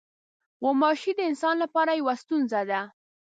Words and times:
غوماشې 0.63 1.11
د 1.15 1.19
انسان 1.29 1.55
لپاره 1.63 1.91
یوه 1.99 2.15
ستونزه 2.23 2.61
ده. 2.71 2.81